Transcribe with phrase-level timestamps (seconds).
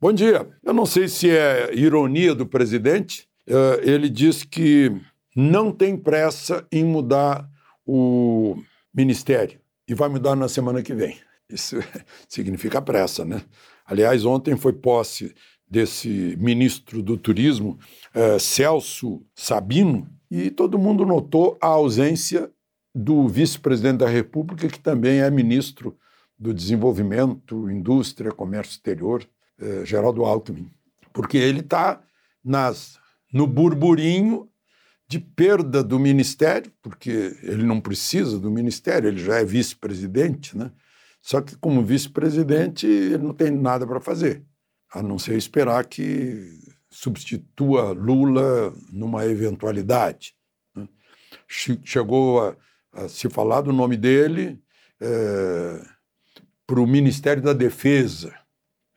[0.00, 0.46] Bom dia.
[0.64, 3.26] Eu não sei se é ironia do presidente.
[3.48, 4.92] eh, Ele diz que
[5.34, 7.44] não tem pressa em mudar
[7.84, 8.54] o
[8.94, 11.18] ministério e vai mudar na semana que vem.
[11.48, 11.76] Isso
[12.28, 13.42] significa pressa, né?
[13.84, 15.34] Aliás, ontem foi posse
[15.68, 17.78] desse ministro do turismo,
[18.14, 22.50] eh, Celso Sabino, e todo mundo notou a ausência
[22.94, 25.96] do vice-presidente da República, que também é ministro
[26.38, 29.26] do Desenvolvimento, Indústria, Comércio Exterior,
[29.58, 30.70] eh, Geraldo Alckmin,
[31.12, 32.02] porque ele está
[33.32, 34.48] no burburinho
[35.12, 40.70] de perda do ministério, porque ele não precisa do ministério, ele já é vice-presidente, né?
[41.20, 44.42] Só que, como vice-presidente, ele não tem nada para fazer,
[44.90, 46.58] a não ser esperar que
[46.90, 50.34] substitua Lula numa eventualidade.
[50.74, 50.88] né?
[51.46, 52.56] Che- Chegou a,
[52.92, 54.58] a se falar do nome dele
[56.66, 58.34] para o Ministério da Defesa.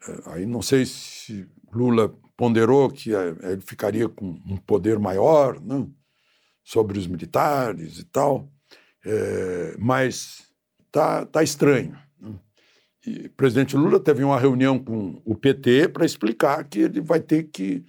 [0.08, 5.60] Eh, Aí não sei se Lula ponderou que eh, ele ficaria com um poder maior
[5.62, 5.88] né,
[6.66, 8.50] sobre os militares e tal,
[9.06, 10.48] eh, mas
[10.92, 11.96] tá, tá estranho.
[12.20, 12.34] né?
[13.06, 17.20] E o presidente Lula teve uma reunião com o PT para explicar que ele vai
[17.20, 17.86] ter que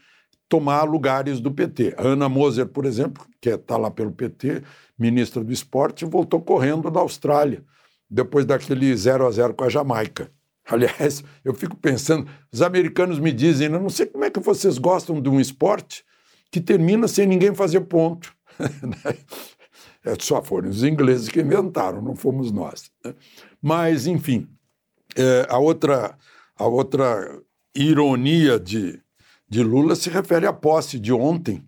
[0.47, 1.95] tomar lugares do PT.
[1.97, 4.62] A Ana Moser, por exemplo, que está lá pelo PT,
[4.99, 7.65] ministra do Esporte, voltou correndo da Austrália,
[8.11, 10.31] depois daquele 0 a 0 com a Jamaica.
[10.69, 14.77] Aliás, eu fico pensando, os americanos me dizem, eu não sei como é que vocês
[14.77, 16.05] gostam de um esporte
[16.53, 18.36] que termina sem ninguém fazer ponto.
[20.05, 22.93] É, só foram os ingleses que inventaram, não fomos nós.
[23.05, 23.12] né?
[23.61, 24.49] Mas, enfim,
[25.17, 26.17] é, a, outra,
[26.56, 27.43] a outra
[27.75, 29.00] ironia de,
[29.49, 31.66] de Lula se refere à posse de ontem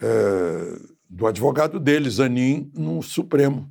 [0.00, 3.68] é, do advogado dele, Zanin, no Supremo.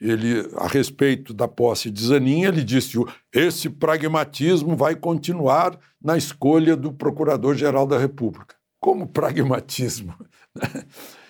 [0.00, 6.16] Ele, a respeito da posse de Zanin, ele disse: "O- esse pragmatismo vai continuar na
[6.16, 8.54] escolha do Procurador-Geral da República.
[8.78, 10.14] Como pragmatismo?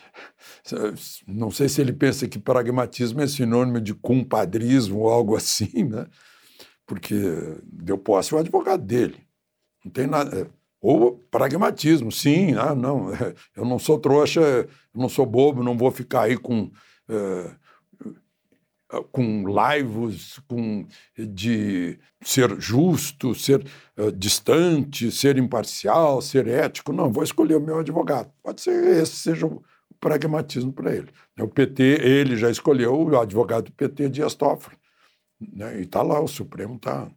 [1.27, 6.06] Não sei se ele pensa que pragmatismo é sinônimo de compadrismo ou algo assim, né?
[6.87, 7.15] porque
[7.65, 9.26] deu posse ao advogado dele.
[9.84, 10.38] Não tem nada.
[10.38, 10.47] é,
[10.81, 15.76] Ou pragmatismo, sim, ah, não, é, eu não sou trouxa, eu não sou bobo, não
[15.76, 16.71] vou ficar aí com.
[17.09, 17.50] é,
[19.10, 20.87] com laivos, com
[21.19, 23.66] de ser justo, ser
[23.97, 26.93] eh, distante, ser imparcial, ser ético.
[26.93, 28.31] Não, vou escolher o meu advogado.
[28.43, 29.62] Pode ser esse seja o
[30.00, 31.08] pragmatismo para ele.
[31.38, 34.76] O PT, ele já escolheu o advogado do PT, Dias Toffoli.
[35.40, 35.80] Né?
[35.80, 37.10] E está lá, o Supremo está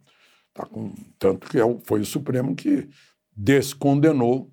[0.52, 0.94] tá com.
[1.18, 2.88] Tanto que é foi o Supremo que
[3.34, 4.50] descondenou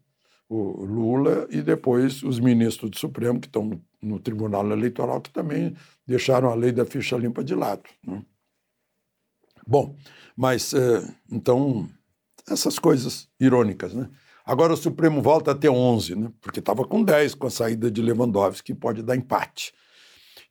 [0.50, 5.32] o Lula e depois os ministros do Supremo, que estão no, no Tribunal Eleitoral, que
[5.32, 7.84] também deixaram a lei da ficha limpa de lado.
[8.06, 8.24] né?
[9.68, 9.98] Bom,
[10.36, 11.90] mas eh, então,
[12.50, 14.10] essas coisas irônicas, né?
[14.48, 16.32] Agora o Supremo volta a ter 11, né?
[16.40, 19.74] porque estava com 10 com a saída de Lewandowski, que pode dar empate.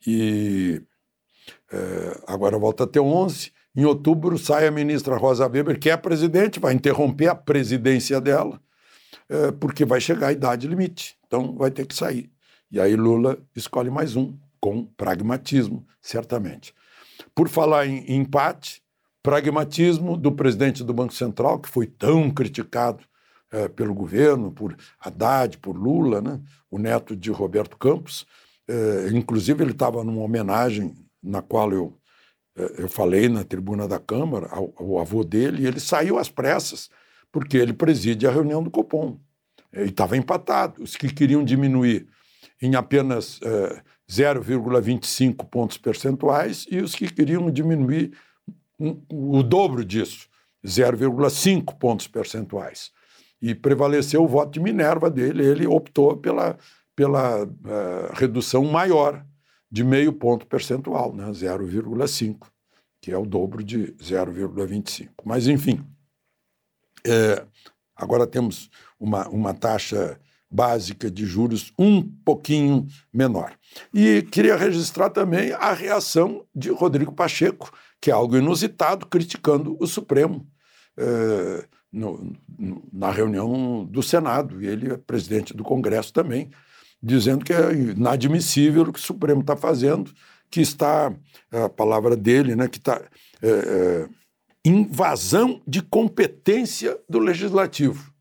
[0.06, 0.82] E
[1.72, 3.50] eh, agora volta a ter 11.
[3.74, 8.60] Em outubro sai a ministra Rosa Weber, que é presidente, vai interromper a presidência dela,
[9.30, 11.16] eh, porque vai chegar a idade limite.
[11.26, 12.30] Então vai ter que sair.
[12.70, 16.74] E aí Lula escolhe mais um, com pragmatismo, certamente.
[17.34, 18.82] Por falar em empate,
[19.22, 23.02] pragmatismo do presidente do Banco Central, que foi tão criticado
[23.52, 26.40] eh, pelo governo, por Haddad, por Lula, né?
[26.70, 28.26] o neto de Roberto Campos.
[28.68, 31.98] Eh, inclusive, ele estava numa homenagem na qual eu,
[32.56, 36.28] eh, eu falei na tribuna da Câmara, ao, ao avô dele, e ele saiu às
[36.28, 36.88] pressas,
[37.32, 39.18] porque ele preside a reunião do Copom.
[39.72, 40.82] E estava empatado.
[40.82, 42.06] Os que queriam diminuir
[42.62, 48.12] em apenas eh, 0,25 pontos percentuais e os que queriam diminuir
[48.78, 50.28] um- o dobro disso,
[50.66, 52.90] 0,5 pontos percentuais.
[53.40, 56.56] E prevaleceu o voto de Minerva dele, ele optou pela,
[56.94, 59.24] pela eh, redução maior
[59.70, 61.26] de meio ponto percentual, né?
[61.30, 62.46] 0,5,
[63.00, 65.08] que é o dobro de 0,25.
[65.24, 65.84] Mas, enfim,
[67.06, 67.44] é,
[67.94, 70.18] agora temos uma, uma taxa
[70.50, 73.52] básica de juros um pouquinho menor.
[73.92, 79.86] E queria registrar também a reação de Rodrigo Pacheco, que é algo inusitado, criticando o
[79.86, 80.46] Supremo
[80.96, 86.50] eh, no, no, na reunião do Senado, e ele é presidente do Congresso também,
[87.02, 90.12] dizendo que é inadmissível o que o Supremo está fazendo,
[90.50, 91.12] que está,
[91.50, 93.00] a palavra dele, né, que está
[93.42, 94.08] é, é,
[94.64, 98.12] invasão de competência do Legislativo.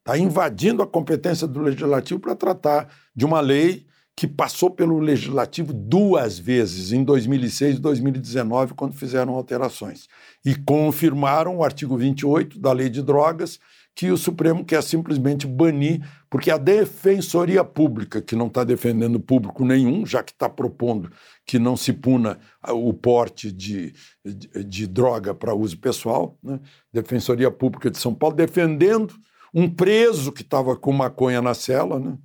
[0.00, 3.86] Está invadindo a competência do Legislativo para tratar de uma lei
[4.24, 10.08] que passou pelo Legislativo duas vezes, em 2006 e 2019, quando fizeram alterações.
[10.42, 13.60] E confirmaram o artigo 28 da Lei de Drogas,
[13.94, 16.00] que o Supremo quer simplesmente banir,
[16.30, 21.12] porque a Defensoria Pública, que não está defendendo público nenhum, já que está propondo
[21.44, 23.92] que não se puna o porte de,
[24.24, 26.58] de, de droga para uso pessoal, né?
[26.90, 29.14] Defensoria Pública de São Paulo, defendendo
[29.52, 32.16] um preso que estava com maconha na cela, né?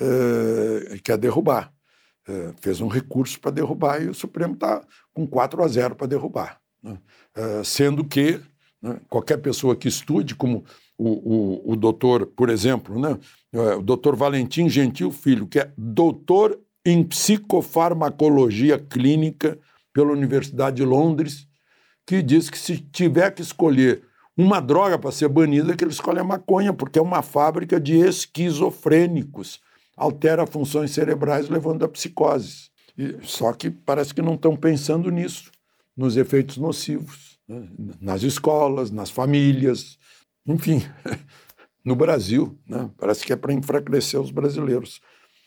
[0.00, 1.72] É, quer derrubar.
[2.28, 6.06] É, fez um recurso para derrubar e o Supremo está com 4 a 0 para
[6.06, 6.60] derrubar.
[6.82, 6.98] Né?
[7.34, 8.40] É, sendo que
[8.80, 10.64] né, qualquer pessoa que estude, como
[10.96, 13.18] o, o, o doutor, por exemplo, né,
[13.76, 19.58] o doutor Valentim Gentil Filho, que é doutor em psicofarmacologia clínica
[19.92, 21.46] pela Universidade de Londres,
[22.06, 24.02] que diz que se tiver que escolher
[24.36, 27.96] uma droga para ser banida que ele escolhe a maconha, porque é uma fábrica de
[27.98, 29.60] esquizofrênicos,
[30.00, 32.70] altera funções cerebrais levando a psicoses.
[32.96, 35.52] E, só que parece que não estão pensando nisso,
[35.94, 37.68] nos efeitos nocivos, né?
[38.00, 39.98] nas escolas, nas famílias,
[40.46, 40.82] enfim,
[41.84, 42.58] no Brasil.
[42.66, 42.90] Né?
[42.96, 45.02] Parece que é para enfraquecer os brasileiros.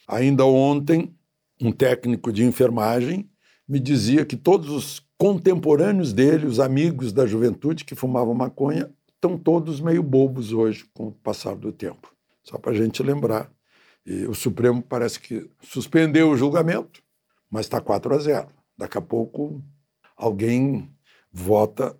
[0.07, 1.15] Ainda ontem,
[1.59, 3.27] um técnico de enfermagem
[3.67, 9.35] me dizia que todos os contemporâneos dele, os amigos da juventude que fumavam maconha, estão
[9.35, 12.13] todos meio bobos hoje com o passar do tempo.
[12.43, 13.49] Só para a gente lembrar.
[14.05, 17.01] E o Supremo parece que suspendeu o julgamento,
[17.49, 18.47] mas está 4 a 0.
[18.77, 19.63] Daqui a pouco
[20.17, 20.89] alguém
[21.31, 21.97] vota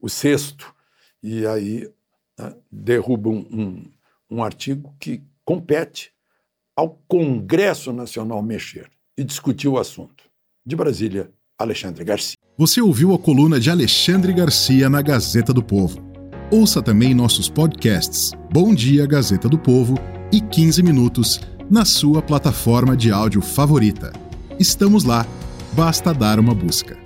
[0.00, 0.74] o sexto
[1.22, 1.90] e aí
[2.38, 3.90] né, derruba um, um,
[4.30, 6.12] um artigo que compete
[6.76, 10.24] ao Congresso Nacional mexer e discutir o assunto.
[10.66, 12.36] De Brasília, Alexandre Garcia.
[12.56, 16.02] Você ouviu a coluna de Alexandre Garcia na Gazeta do Povo.
[16.50, 19.94] Ouça também nossos podcasts Bom Dia Gazeta do Povo
[20.34, 21.40] e 15 Minutos
[21.70, 24.12] na sua plataforma de áudio favorita.
[24.58, 25.24] Estamos lá,
[25.74, 26.98] basta dar uma busca.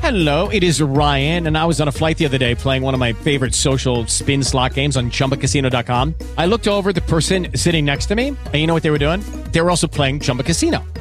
[0.00, 2.94] Hello, it is Ryan, and I was on a flight the other day playing one
[2.94, 6.14] of my favorite social spin slot games on chumbacasino.com.
[6.36, 9.04] I looked over the person sitting next to me, and you know what they were
[9.04, 9.24] doing?
[9.50, 10.84] They were also playing Chumba Casino.